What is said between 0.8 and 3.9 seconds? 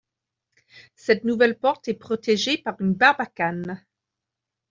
Cette nouvelle porte est protégée par une barbacane.